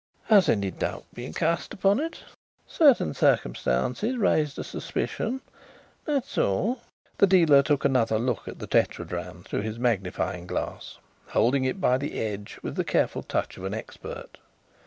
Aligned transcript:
"Has 0.29 0.49
any 0.49 0.71
doubt 0.71 1.03
been 1.13 1.31
cast 1.31 1.75
upon 1.75 1.99
it?" 1.99 2.23
"Certain 2.65 3.13
circumstances 3.13 4.17
raised 4.17 4.57
a 4.57 4.63
suspicion 4.63 5.41
that 6.05 6.25
is 6.25 6.39
all." 6.39 6.79
The 7.19 7.27
dealer 7.27 7.61
took 7.61 7.85
another 7.85 8.17
look 8.17 8.47
at 8.47 8.57
the 8.57 8.65
tetradrachm 8.65 9.43
through 9.45 9.61
his 9.61 9.77
magnifying 9.77 10.47
glass, 10.47 10.97
holding 11.27 11.65
it 11.65 11.79
by 11.79 11.99
the 11.99 12.19
edge 12.19 12.57
with 12.63 12.77
the 12.77 12.83
careful 12.83 13.21
touch 13.21 13.57
of 13.57 13.63
an 13.63 13.75
expert. 13.75 14.39